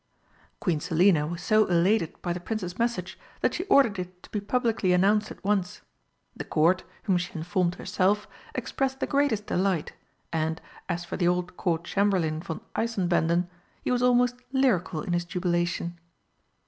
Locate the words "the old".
11.17-11.55